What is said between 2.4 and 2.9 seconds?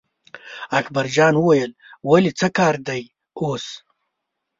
کار